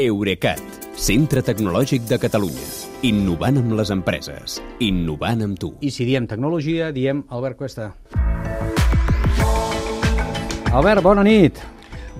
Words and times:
Eurecat, 0.00 0.60
centre 0.96 1.42
tecnològic 1.44 2.06
de 2.08 2.16
Catalunya. 2.16 2.68
Innovant 3.04 3.58
amb 3.60 3.74
les 3.76 3.90
empreses. 3.92 4.54
Innovant 4.80 5.42
amb 5.44 5.58
tu. 5.60 5.74
I 5.84 5.90
si 5.92 6.06
diem 6.08 6.24
tecnologia, 6.30 6.88
diem 6.96 7.20
Albert 7.28 7.58
Cuesta. 7.58 7.90
Albert, 10.72 11.02
bona 11.04 11.24
nit. 11.26 11.60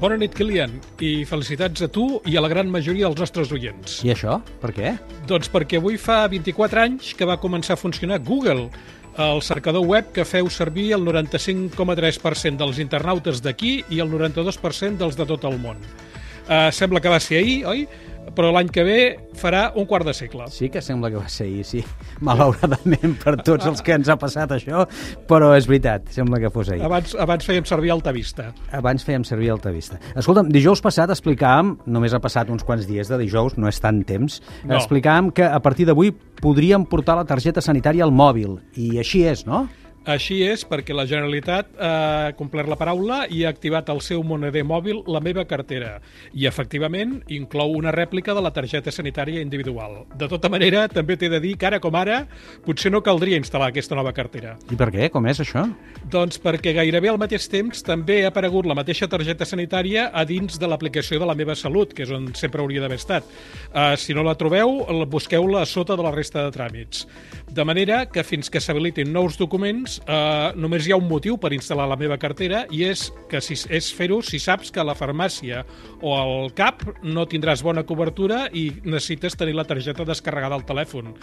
Bona 0.00 0.18
nit, 0.20 0.36
Kilian, 0.36 0.74
i 1.00 1.24
felicitats 1.24 1.86
a 1.86 1.88
tu 1.88 2.04
i 2.28 2.36
a 2.36 2.44
la 2.44 2.50
gran 2.52 2.68
majoria 2.68 3.08
dels 3.08 3.24
nostres 3.24 3.54
oients. 3.56 4.02
I 4.04 4.12
això? 4.12 4.36
Per 4.60 4.74
què? 4.76 4.92
Doncs 5.30 5.48
perquè 5.48 5.80
avui 5.80 5.96
fa 5.96 6.26
24 6.28 6.84
anys 6.84 7.14
que 7.16 7.28
va 7.28 7.40
començar 7.40 7.78
a 7.78 7.80
funcionar 7.80 8.20
Google, 8.28 8.68
el 9.16 9.40
cercador 9.40 9.88
web 9.88 10.12
que 10.12 10.28
feu 10.28 10.52
servir 10.52 10.90
el 10.98 11.08
95,3% 11.08 12.60
dels 12.60 12.84
internautes 12.84 13.40
d'aquí 13.40 13.78
i 13.88 14.04
el 14.04 14.12
92% 14.12 15.00
dels 15.00 15.16
de 15.16 15.30
tot 15.32 15.48
el 15.48 15.56
món. 15.64 15.80
Uh, 16.50 16.68
sembla 16.74 16.98
que 17.00 17.08
va 17.12 17.20
ser 17.22 17.38
ahir, 17.44 17.60
oi? 17.70 17.84
Però 18.34 18.50
l'any 18.54 18.68
que 18.70 18.82
ve 18.86 18.96
farà 19.38 19.72
un 19.78 19.86
quart 19.90 20.06
de 20.06 20.12
segle. 20.14 20.44
Sí 20.54 20.68
que 20.70 20.82
sembla 20.82 21.08
que 21.10 21.16
va 21.18 21.28
ser 21.30 21.46
ahir, 21.48 21.64
sí. 21.66 21.80
Malauradament 22.26 23.16
per 23.22 23.36
tots 23.46 23.66
els 23.66 23.80
que 23.82 23.94
ens 23.96 24.10
ha 24.10 24.16
passat 24.20 24.52
això, 24.54 24.84
però 25.30 25.52
és 25.56 25.66
veritat, 25.70 26.10
sembla 26.14 26.38
que 26.42 26.50
fos 26.54 26.70
ahir. 26.70 26.82
Abans, 26.86 27.14
abans 27.18 27.46
fèiem 27.46 27.66
servir 27.66 27.90
Altavista. 27.94 28.50
Abans 28.76 29.06
fèiem 29.06 29.24
servir 29.26 29.50
Altavista. 29.54 29.98
Escolta'm, 30.20 30.50
dijous 30.54 30.82
passat 30.84 31.10
explicàvem, 31.14 31.76
només 31.90 32.14
ha 32.14 32.22
passat 32.22 32.50
uns 32.54 32.66
quants 32.66 32.86
dies 32.86 33.10
de 33.10 33.18
dijous, 33.22 33.56
no 33.58 33.70
és 33.70 33.80
tant 33.82 34.02
temps, 34.06 34.40
No. 34.64 34.76
explicàvem 34.78 35.32
que 35.34 35.46
a 35.46 35.58
partir 35.62 35.86
d'avui 35.88 36.12
podríem 36.40 36.84
portar 36.86 37.16
la 37.18 37.26
targeta 37.26 37.62
sanitària 37.64 38.04
al 38.06 38.12
mòbil. 38.14 38.58
I 38.76 38.98
així 39.02 39.24
és, 39.26 39.46
no? 39.46 39.66
Així 40.10 40.40
és 40.42 40.62
perquè 40.66 40.94
la 40.96 41.04
Generalitat 41.06 41.68
ha 41.78 42.32
complert 42.38 42.68
la 42.70 42.76
paraula 42.80 43.20
i 43.30 43.44
ha 43.44 43.50
activat 43.52 43.90
el 43.92 44.00
seu 44.02 44.22
moneder 44.26 44.62
mòbil 44.66 45.02
La 45.12 45.20
meva 45.22 45.44
cartera 45.46 45.98
i 46.34 46.46
efectivament 46.48 47.18
inclou 47.30 47.74
una 47.78 47.92
rèplica 47.94 48.34
de 48.34 48.42
la 48.42 48.50
targeta 48.56 48.90
sanitària 48.90 49.42
individual. 49.44 50.00
De 50.18 50.26
tota 50.30 50.48
manera, 50.50 50.86
també 50.90 51.16
t'he 51.20 51.28
de 51.30 51.38
dir 51.44 51.52
que 51.60 51.68
ara 51.68 51.78
com 51.84 51.94
ara 52.00 52.24
potser 52.64 52.90
no 52.90 53.02
caldria 53.06 53.38
instal·lar 53.38 53.68
aquesta 53.70 53.94
nova 53.98 54.12
cartera. 54.16 54.56
I 54.72 54.78
per 54.80 54.88
què? 54.94 55.10
Com 55.14 55.28
és 55.30 55.40
això? 55.44 55.66
Doncs 56.10 56.40
perquè 56.42 56.72
gairebé 56.80 57.12
al 57.12 57.20
mateix 57.20 57.46
temps 57.52 57.84
també 57.86 58.22
ha 58.24 58.32
aparegut 58.32 58.66
la 58.66 58.74
mateixa 58.78 59.06
targeta 59.10 59.46
sanitària 59.46 60.08
a 60.12 60.24
dins 60.26 60.58
de 60.58 60.66
l'aplicació 60.70 61.20
de 61.22 61.28
la 61.28 61.36
meva 61.38 61.54
salut, 61.54 61.92
que 61.94 62.02
és 62.06 62.10
on 62.16 62.32
sempre 62.34 62.64
hauria 62.64 62.82
d'haver 62.82 62.98
estat. 62.98 63.28
Uh, 63.70 63.94
si 64.00 64.14
no 64.16 64.24
la 64.26 64.34
trobeu, 64.34 64.80
la- 64.90 65.06
busqueu-la 65.10 65.62
a 65.62 65.66
sota 65.70 65.94
de 65.96 66.02
la 66.06 66.10
resta 66.14 66.42
de 66.48 66.54
tràmits. 66.56 67.06
De 67.50 67.64
manera 67.66 68.04
que 68.10 68.24
fins 68.24 68.50
que 68.50 68.60
s'habilitin 68.62 69.12
nous 69.12 69.36
documents, 69.38 69.99
uh, 70.06 70.50
només 70.56 70.86
hi 70.86 70.94
ha 70.94 70.98
un 71.00 71.06
motiu 71.08 71.36
per 71.40 71.52
instal·lar 71.56 71.86
la 71.90 71.98
meva 72.00 72.18
cartera 72.20 72.64
i 72.70 72.82
és 72.88 73.06
que 73.30 73.40
si, 73.44 73.56
és 73.68 73.90
fer-ho 73.96 74.20
si 74.24 74.40
saps 74.42 74.70
que 74.72 74.80
a 74.82 74.86
la 74.86 74.96
farmàcia 74.98 75.64
o 76.00 76.14
al 76.16 76.52
CAP 76.56 76.86
no 77.04 77.26
tindràs 77.30 77.64
bona 77.66 77.84
cobertura 77.88 78.44
i 78.52 78.68
necessites 78.84 79.36
tenir 79.38 79.56
la 79.58 79.66
targeta 79.68 80.06
descarregada 80.08 80.58
al 80.58 80.66
telèfon. 80.68 81.14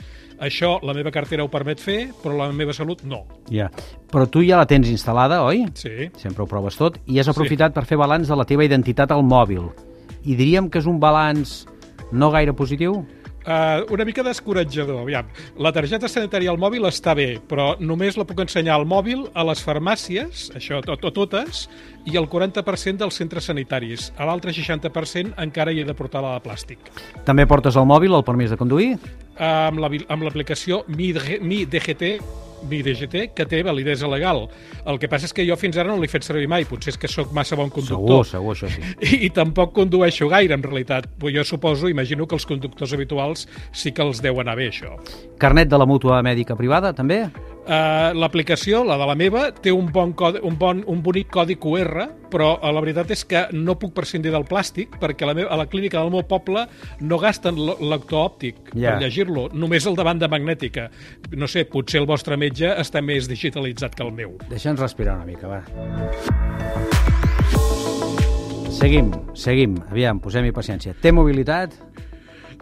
Això 0.43 0.77
la 0.85 0.95
meva 0.97 1.13
cartera 1.13 1.45
ho 1.45 1.51
permet 1.53 1.81
fer, 1.81 1.99
però 2.23 2.37
la 2.37 2.51
meva 2.53 2.75
salut 2.75 3.03
no. 3.07 3.23
Ja. 3.53 3.69
Però 4.11 4.27
tu 4.31 4.43
ja 4.45 4.59
la 4.61 4.67
tens 4.69 4.89
instal·lada, 4.91 5.41
oi? 5.47 5.65
Sí. 5.75 6.11
Sempre 6.19 6.45
ho 6.45 6.49
proves 6.49 6.77
tot. 6.79 7.01
I 7.07 7.19
has 7.21 7.31
aprofitat 7.31 7.75
per 7.75 7.85
fer 7.89 7.99
balanç 7.99 8.29
de 8.31 8.37
la 8.37 8.45
teva 8.47 8.65
identitat 8.67 9.11
al 9.11 9.25
mòbil. 9.25 9.71
I 10.27 10.35
diríem 10.35 10.69
que 10.69 10.81
és 10.81 10.87
un 10.89 10.99
balanç 10.99 11.65
no 12.11 12.31
gaire 12.31 12.53
positiu? 12.55 13.01
Uh, 13.47 13.85
una 13.95 14.03
mica 14.03 14.23
descoratjador, 14.27 14.97
aviam. 15.05 15.29
La 15.63 15.71
targeta 15.71 16.09
sanitària 16.11 16.51
al 16.51 16.57
mòbil 16.59 16.83
està 16.89 17.13
bé, 17.15 17.37
però 17.47 17.77
només 17.79 18.17
la 18.19 18.25
puc 18.27 18.41
ensenyar 18.43 18.75
al 18.75 18.83
mòbil 18.85 19.21
a 19.33 19.45
les 19.47 19.61
farmàcies, 19.63 20.49
això, 20.57 20.81
tot, 20.83 20.99
tot, 20.99 21.15
totes, 21.15 21.69
i 22.11 22.17
al 22.19 22.27
40% 22.27 22.99
dels 22.99 23.15
centres 23.15 23.47
sanitaris. 23.47 24.09
A 24.19 24.27
l'altre 24.27 24.51
60% 24.51 25.37
encara 25.39 25.71
hi 25.71 25.79
he 25.79 25.87
de 25.87 25.95
portar 25.95 26.19
la 26.25 26.33
de 26.35 26.43
plàstic. 26.43 26.91
També 27.23 27.47
portes 27.47 27.77
al 27.79 27.87
mòbil 27.87 28.13
el 28.19 28.25
permís 28.27 28.51
de 28.51 28.59
conduir? 28.59 28.97
Uh, 29.39 29.69
amb 29.71 29.79
la- 29.79 29.93
amb 30.09 30.23
l'aplicació 30.27 30.83
Mi, 30.91 31.13
Mi 31.39 31.63
DGT, 31.65 32.17
Mi 32.67 32.81
DGT, 32.81 33.31
que 33.37 33.45
té 33.49 33.61
validesa 33.63 34.09
legal. 34.09 34.47
El 34.87 34.97
que 35.01 35.09
passa 35.11 35.29
és 35.29 35.35
que 35.35 35.45
jo 35.47 35.57
fins 35.59 35.77
ara 35.77 35.91
no 35.91 35.99
l'he 36.01 36.09
fet 36.11 36.25
servir 36.25 36.47
mai, 36.49 36.65
potser 36.65 36.95
és 36.95 36.99
que 37.01 37.09
sóc 37.11 37.33
massa 37.35 37.57
bon 37.59 37.69
conductor. 37.73 38.25
Segur, 38.25 38.55
segur, 38.55 38.55
això 38.55 38.71
sí. 38.73 38.83
I, 38.97 39.21
i 39.27 39.33
tampoc 39.35 39.75
condueixo 39.77 40.29
gaire, 40.31 40.57
en 40.57 40.65
realitat. 40.65 41.09
Però 41.19 41.33
jo 41.33 41.45
suposo, 41.47 41.91
imagino 41.91 42.27
que 42.27 42.37
els 42.39 42.47
conductors 42.49 42.95
habituals 42.97 43.45
sí 43.71 43.93
que 43.93 44.05
els 44.05 44.23
deu 44.25 44.41
anar 44.41 44.57
bé, 44.57 44.71
això. 44.73 44.97
Carnet 45.37 45.69
de 45.69 45.79
la 45.79 45.89
mútua 45.89 46.23
mèdica 46.25 46.57
privada, 46.57 46.93
també? 46.97 47.25
Uh, 47.67 48.13
L'aplicació, 48.15 48.79
la 48.87 48.95
de 48.95 49.05
la 49.09 49.13
meva, 49.19 49.49
té 49.51 49.73
un, 49.75 49.89
bon 49.91 50.13
codi, 50.15 50.39
un, 50.47 50.53
bon, 50.55 50.79
un 50.87 51.01
bonic 51.03 51.27
codi 51.35 51.57
QR, 51.59 52.05
però 52.31 52.53
uh, 52.61 52.69
la 52.71 52.79
veritat 52.79 53.11
és 53.11 53.25
que 53.27 53.41
no 53.51 53.75
puc 53.75 53.91
prescindir 53.97 54.31
del 54.31 54.45
plàstic 54.47 54.95
perquè 55.01 55.25
a 55.25 55.27
la, 55.27 55.35
meva, 55.35 55.49
a 55.51 55.57
la 55.59 55.65
clínica 55.67 55.99
del 55.99 56.13
meu 56.13 56.23
poble 56.29 56.63
no 57.03 57.19
gasten 57.19 57.59
l- 57.59 57.75
lector 57.91 58.23
òptic 58.29 58.71
Ja. 58.71 58.93
per 58.93 59.01
llegir-lo, 59.03 59.49
només 59.51 59.83
el 59.85 59.99
de 59.99 60.05
banda 60.07 60.29
magnètica. 60.31 60.87
No 61.35 61.47
sé, 61.51 61.65
potser 61.67 61.99
el 61.99 62.07
vostre 62.07 62.37
metge 62.39 62.71
està 62.79 63.03
més 63.03 63.27
digitalitzat 63.27 63.95
que 63.99 64.03
el 64.07 64.13
meu. 64.15 64.37
Deixa'ns 64.47 64.79
respirar 64.79 65.17
una 65.19 65.25
mica, 65.27 65.51
va. 65.51 65.61
Seguim, 68.77 69.11
seguim. 69.33 69.75
Aviam, 69.89 70.19
posem-hi 70.21 70.51
paciència. 70.55 70.93
Té 71.01 71.11
mobilitat? 71.11 71.73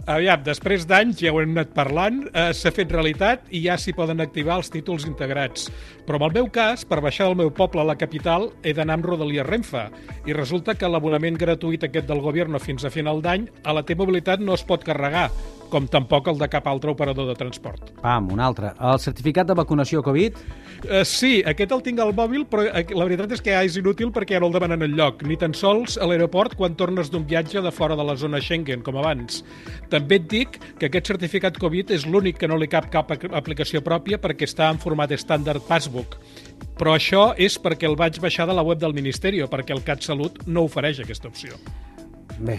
Aviam, 0.06 0.44
després 0.46 0.84
d'anys, 0.86 1.18
ja 1.18 1.32
ho 1.34 1.40
hem 1.42 1.56
anat 1.56 1.72
parlant, 1.74 2.20
eh, 2.30 2.52
s'ha 2.54 2.70
fet 2.70 2.92
realitat 2.94 3.48
i 3.50 3.64
ja 3.64 3.74
s'hi 3.74 3.96
poden 3.98 4.22
activar 4.22 4.60
els 4.60 4.70
títols 4.70 5.08
integrats. 5.10 5.72
Però 6.06 6.20
en 6.20 6.28
el 6.28 6.36
meu 6.36 6.50
cas, 6.54 6.84
per 6.86 7.02
baixar 7.02 7.26
del 7.26 7.40
meu 7.40 7.50
poble 7.50 7.82
a 7.82 7.88
la 7.90 7.98
capital, 7.98 8.52
he 8.62 8.74
d'anar 8.78 9.00
amb 9.00 9.06
Rodalies 9.10 9.48
Renfe. 9.48 9.90
I 10.30 10.38
resulta 10.38 10.76
que 10.76 10.88
l'abonament 10.88 11.40
gratuït 11.42 11.84
aquest 11.84 12.06
del 12.06 12.22
govern 12.22 12.60
fins 12.60 12.86
a 12.86 12.94
final 12.94 13.20
d'any 13.20 13.50
a 13.64 13.74
la 13.74 13.82
T-Mobilitat 13.82 14.46
no 14.46 14.54
es 14.54 14.64
pot 14.64 14.84
carregar, 14.86 15.32
com 15.72 15.88
tampoc 15.92 16.28
el 16.32 16.38
de 16.40 16.48
cap 16.52 16.68
altre 16.68 16.92
operador 16.92 17.28
de 17.30 17.36
transport. 17.40 17.92
Pam, 18.02 18.30
un 18.34 18.40
altre. 18.40 18.72
El 18.80 19.00
certificat 19.00 19.48
de 19.50 19.56
vacunació 19.58 20.02
Covid? 20.06 20.38
Uh, 20.86 21.02
sí, 21.08 21.40
aquest 21.48 21.72
el 21.72 21.82
tinc 21.86 22.00
al 22.04 22.14
mòbil, 22.16 22.44
però 22.52 22.66
eh, 22.68 22.86
la 22.94 23.06
veritat 23.08 23.32
és 23.38 23.42
que 23.42 23.54
ja 23.56 23.64
és 23.66 23.78
inútil 23.80 24.12
perquè 24.16 24.36
ja 24.38 24.42
no 24.44 24.50
el 24.52 24.56
demanen 24.58 24.86
enlloc, 24.86 25.24
ni 25.26 25.38
tan 25.42 25.54
sols 25.58 25.98
a 25.98 26.06
l'aeroport 26.10 26.56
quan 26.60 26.76
tornes 26.78 27.10
d'un 27.12 27.26
viatge 27.26 27.62
de 27.64 27.72
fora 27.72 27.96
de 27.98 28.04
la 28.06 28.16
zona 28.20 28.42
Schengen, 28.44 28.84
com 28.86 28.98
abans. 29.02 29.42
També 29.90 30.20
et 30.22 30.28
dic 30.30 30.60
que 30.80 30.90
aquest 30.92 31.14
certificat 31.14 31.58
Covid 31.62 31.92
és 31.96 32.06
l'únic 32.06 32.38
que 32.42 32.48
no 32.52 32.58
li 32.60 32.68
cap 32.72 32.92
cap 32.94 33.12
ap- 33.16 33.32
aplicació 33.34 33.82
pròpia 33.86 34.20
perquè 34.22 34.46
està 34.50 34.70
en 34.72 34.82
format 34.84 35.12
estàndard 35.16 35.64
Passbook. 35.68 36.20
Però 36.76 36.94
això 36.96 37.30
és 37.40 37.56
perquè 37.62 37.88
el 37.88 37.96
vaig 37.96 38.20
baixar 38.20 38.46
de 38.48 38.54
la 38.54 38.64
web 38.64 38.80
del 38.80 38.94
Ministeri, 38.94 39.42
perquè 39.50 39.72
el 39.76 39.84
CatSalut 39.84 40.44
no 40.48 40.66
ofereix 40.68 41.00
aquesta 41.00 41.28
opció. 41.32 41.56
Bé, 42.36 42.58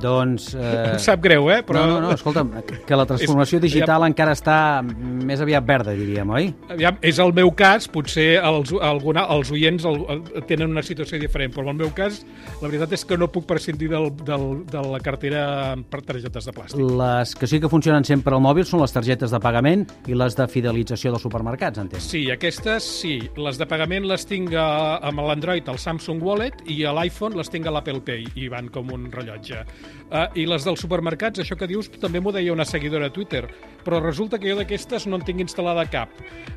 doncs... 0.00 0.52
Eh... 0.54 0.92
Em 0.92 0.98
sap 1.02 1.18
greu, 1.24 1.48
eh? 1.50 1.58
Però... 1.66 1.80
No, 1.82 1.96
no, 1.96 2.08
no, 2.08 2.14
escolta'm, 2.14 2.50
que 2.86 2.96
la 2.98 3.06
transformació 3.08 3.58
És- 3.58 3.64
digital 3.64 4.04
encara 4.06 4.34
està 4.36 4.56
més 4.86 5.40
aviat 5.42 5.64
verda, 5.66 5.94
diríem, 5.98 6.30
oi? 6.30 6.52
Aviam, 6.70 6.98
és 7.02 7.18
el 7.22 7.32
meu 7.34 7.50
cas, 7.58 7.88
potser 7.90 8.36
els, 8.38 8.70
alguna, 8.86 9.24
els 9.34 9.50
oients 9.54 9.86
el, 9.88 9.98
el, 10.14 10.22
tenen 10.46 10.70
una 10.70 10.84
situació 10.86 11.18
diferent, 11.22 11.50
però 11.54 11.66
en 11.66 11.72
el 11.74 11.80
meu 11.80 11.90
cas 11.96 12.20
la 12.60 12.68
veritat 12.68 12.94
és 12.94 13.04
que 13.08 13.18
no 13.18 13.26
puc 13.34 13.48
prescindir 13.50 13.88
del, 13.90 14.12
del, 14.26 14.46
de 14.70 14.84
la 14.92 15.00
cartera 15.02 15.42
per 15.90 16.02
targetes 16.06 16.46
de 16.46 16.54
plàstic. 16.54 16.86
Les 17.02 17.34
que 17.34 17.50
sí 17.50 17.58
que 17.62 17.70
funcionen 17.72 18.06
sempre 18.06 18.36
al 18.38 18.44
mòbil 18.46 18.66
són 18.68 18.84
les 18.84 18.94
targetes 18.94 19.34
de 19.34 19.42
pagament 19.42 19.86
i 20.06 20.14
les 20.14 20.38
de 20.38 20.46
fidelització 20.50 21.14
dels 21.16 21.26
supermercats, 21.26 21.82
entenc. 21.82 22.04
Sí, 22.04 22.26
aquestes 22.30 22.86
sí. 23.02 23.16
Les 23.42 23.58
de 23.58 23.66
pagament 23.66 24.06
les 24.06 24.22
tinc 24.28 24.54
a, 24.54 24.68
amb 25.10 25.26
l'Android, 25.26 25.66
al 25.72 25.82
Samsung 25.82 26.22
Wallet, 26.22 26.62
i 26.70 26.84
a 26.86 26.94
l'iPhone 26.94 27.34
les 27.38 27.50
tinc 27.50 27.66
a 27.66 27.74
l'Apple 27.74 27.98
Pay, 28.06 28.30
i 28.38 28.46
van 28.52 28.70
com 28.70 28.94
un 28.94 29.10
rellotge. 29.16 29.62
Uh, 30.06 30.26
I 30.38 30.46
les 30.46 30.66
dels 30.66 30.82
supermercats, 30.82 31.42
això 31.42 31.56
que 31.58 31.66
dius, 31.66 31.88
també 32.00 32.20
m'ho 32.22 32.34
deia 32.34 32.54
una 32.54 32.66
seguidora 32.68 33.10
a 33.10 33.14
Twitter, 33.14 33.46
però 33.86 34.00
resulta 34.02 34.38
que 34.38 34.50
jo 34.50 34.56
d'aquestes 34.58 35.06
no 35.10 35.18
en 35.18 35.24
tinc 35.26 35.42
instal·lada 35.42 35.86
cap. 35.90 36.12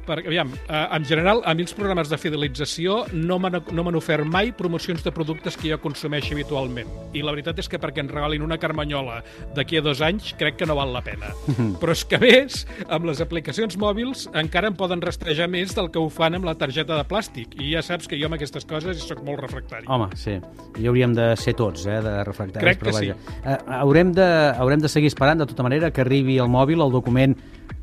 Perquè, 0.06 0.30
aviam, 0.30 0.52
uh, 0.68 0.86
en 0.96 1.06
general, 1.06 1.42
a 1.46 1.56
mi 1.58 1.66
els 1.66 1.74
programes 1.78 2.10
de 2.12 2.18
fidelització 2.22 3.04
no 3.14 3.40
m'han 3.42 3.60
no 3.74 3.86
ofert 3.98 4.26
mai 4.26 4.52
promocions 4.56 5.04
de 5.06 5.14
productes 5.14 5.58
que 5.58 5.72
jo 5.72 5.80
consumeixo 5.82 6.36
habitualment. 6.36 6.90
I 7.14 7.24
la 7.26 7.34
veritat 7.34 7.60
és 7.62 7.70
que 7.70 7.80
perquè 7.82 8.04
ens 8.04 8.14
regalin 8.14 8.46
una 8.46 8.60
carmanyola 8.62 9.22
d'aquí 9.58 9.80
a 9.80 9.84
dos 9.86 10.02
anys, 10.06 10.34
crec 10.38 10.60
que 10.60 10.70
no 10.70 10.78
val 10.78 10.94
la 10.94 11.04
pena. 11.06 11.34
Però 11.82 11.96
és 11.96 12.06
que, 12.06 12.20
a 12.20 12.24
més, 12.24 12.64
amb 12.88 13.10
les 13.10 13.22
aplicacions 13.24 13.78
mòbils 13.82 14.28
encara 14.38 14.70
em 14.70 14.78
poden 14.78 15.02
rastrejar 15.02 15.50
més 15.50 15.74
del 15.78 15.90
que 15.94 16.02
ho 16.02 16.10
fan 16.14 16.38
amb 16.38 16.48
la 16.50 16.56
targeta 16.60 16.98
de 16.98 17.06
plàstic. 17.10 17.58
I 17.60 17.74
ja 17.74 17.84
saps 17.86 18.10
que 18.10 18.20
jo 18.20 18.30
amb 18.30 18.38
aquestes 18.38 18.68
coses 18.70 19.06
sóc 19.06 19.24
molt 19.26 19.42
refractari. 19.46 19.90
Home, 19.90 20.10
sí. 20.20 20.38
I 20.80 20.90
hauríem 20.90 21.14
de 21.18 21.32
ser 21.40 21.56
tots, 21.60 21.86
eh, 21.90 22.00
de 22.06 22.16
refractaris. 22.56 22.64
Crec 22.64 22.82
que 22.82 22.86
però 22.86 22.98
sí. 22.98 23.12
vaja. 23.14 23.56
Eh, 23.56 23.80
haurem, 23.80 24.14
de, 24.18 24.30
haurem 24.58 24.84
de 24.84 24.92
seguir 24.92 25.12
esperant, 25.14 25.40
de 25.40 25.50
tota 25.50 25.66
manera, 25.66 25.92
que 25.92 26.02
arribi 26.06 26.40
al 26.40 26.50
mòbil 26.52 26.82
el 26.86 26.94
document, 26.94 27.38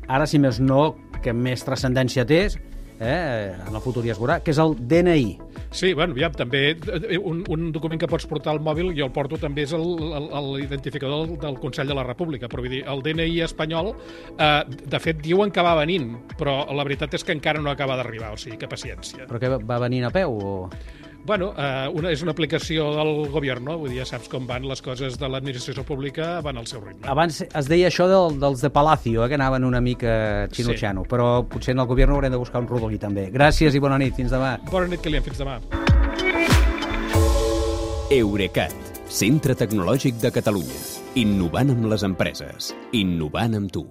ara, 0.07 0.27
si 0.27 0.39
més 0.39 0.61
no, 0.63 0.95
que 1.23 1.33
més 1.33 1.63
transcendència 1.65 2.25
té, 2.27 2.45
eh, 2.99 3.55
en 3.67 3.75
el 3.75 3.81
futur 3.81 4.03
ja 4.05 4.13
es 4.15 4.19
veurà, 4.21 4.39
que 4.43 4.53
és 4.53 4.59
el 4.61 4.75
DNI. 4.77 5.27
Sí, 5.71 5.91
bueno, 5.93 6.15
ja, 6.17 6.29
també 6.31 6.61
eh, 6.71 7.17
un, 7.17 7.43
un 7.51 7.71
document 7.75 7.99
que 8.01 8.09
pots 8.09 8.27
portar 8.29 8.53
al 8.53 8.61
mòbil, 8.63 8.93
jo 8.97 9.07
el 9.07 9.13
porto 9.13 9.39
també 9.41 9.65
és 9.67 9.73
l'identificador 9.75 11.25
del, 11.27 11.39
del 11.41 11.59
Consell 11.61 11.89
de 11.91 11.97
la 11.97 12.05
República, 12.07 12.49
però 12.51 12.63
vull 12.63 12.77
dir, 12.77 12.83
el 12.89 13.03
DNI 13.05 13.41
espanyol, 13.45 13.93
eh, 14.37 14.61
de 14.67 15.01
fet, 15.03 15.21
diuen 15.23 15.51
que 15.53 15.65
va 15.65 15.75
venint, 15.79 16.13
però 16.39 16.61
la 16.73 16.87
veritat 16.87 17.17
és 17.19 17.27
que 17.27 17.35
encara 17.35 17.61
no 17.63 17.73
acaba 17.73 17.99
d'arribar, 17.99 18.33
o 18.33 18.39
sigui, 18.39 18.57
que 18.61 18.71
paciència. 18.71 19.27
Però 19.27 19.41
que 19.41 19.57
va 19.59 19.81
venint 19.83 20.07
a 20.07 20.13
peu? 20.13 20.37
O... 20.37 20.55
Bueno, 21.27 21.49
eh, 21.57 21.89
una, 21.91 22.11
és 22.15 22.21
una 22.23 22.31
aplicació 22.31 22.85
del 22.95 23.09
govern, 23.33 23.67
vull 23.81 23.91
dir, 23.91 23.97
ja 23.99 24.05
saps 24.07 24.29
com 24.31 24.45
van 24.47 24.63
les 24.63 24.79
coses 24.81 25.17
de 25.19 25.27
l'administració 25.27 25.83
pública, 25.83 26.37
van 26.45 26.61
al 26.61 26.69
seu 26.71 26.79
ritme. 26.79 27.03
Abans 27.11 27.41
es 27.43 27.67
deia 27.67 27.89
això 27.91 28.07
del, 28.07 28.37
dels 28.39 28.63
de 28.63 28.71
Palacio, 28.71 29.25
eh, 29.25 29.27
que 29.27 29.35
anaven 29.35 29.67
una 29.67 29.81
mica 29.83 30.47
xino-xano, 30.55 31.03
sí. 31.03 31.11
però 31.11 31.27
potser 31.51 31.75
en 31.75 31.83
el 31.83 31.89
govern 31.91 32.15
haurem 32.15 32.31
de 32.31 32.39
buscar 32.39 32.63
un 32.63 32.71
rodolí 32.71 33.01
també. 33.01 33.27
Gràcies 33.35 33.75
i 33.75 33.83
bona 33.83 33.99
nit, 33.99 34.15
fins 34.15 34.31
demà. 34.31 34.55
Bona 34.71 34.87
nit, 34.87 35.03
Kilian, 35.03 35.27
fins 35.27 35.43
demà. 35.43 35.59
Eurecat, 38.07 38.95
centre 39.11 39.59
tecnològic 39.59 40.23
de 40.23 40.31
Catalunya. 40.31 40.83
Innovant 41.19 41.75
amb 41.75 41.91
les 41.91 42.07
empreses. 42.07 42.71
Innovant 42.95 43.59
amb 43.59 43.75
tu. 43.75 43.89